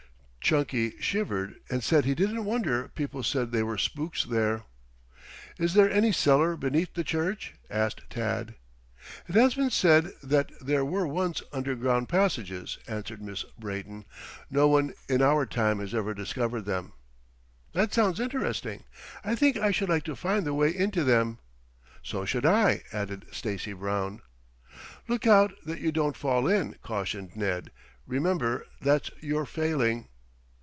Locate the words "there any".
5.75-6.11